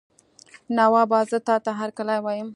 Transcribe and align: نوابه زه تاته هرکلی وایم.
نوابه 0.77 1.19
زه 1.31 1.37
تاته 1.47 1.71
هرکلی 1.79 2.17
وایم. 2.21 2.47